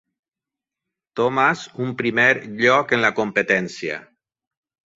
Thomas 1.19 1.61
un 1.85 1.93
primer 2.01 2.27
lloc 2.63 2.97
en 2.99 3.07
la 3.07 3.15
competència. 3.23 4.03